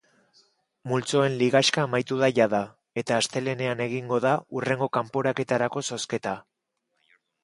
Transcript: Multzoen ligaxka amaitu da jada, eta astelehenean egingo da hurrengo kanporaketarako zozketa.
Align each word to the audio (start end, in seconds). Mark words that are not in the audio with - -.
Multzoen 0.91 1.33
ligaxka 1.41 1.83
amaitu 1.89 2.15
da 2.23 2.29
jada, 2.39 2.61
eta 3.01 3.19
astelehenean 3.23 3.83
egingo 3.85 4.19
da 4.23 4.31
hurrengo 4.55 4.87
kanporaketarako 4.99 5.85
zozketa. 5.91 6.33